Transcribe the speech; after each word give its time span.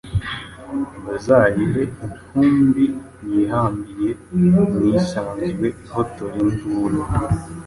bazayihe 1.05 1.81
intumbi 2.05 2.85
yihambire 3.31 4.09
ni 4.49 4.59
isanzwe 4.99 5.67
ihotora 5.85 6.35
induru 6.43 6.99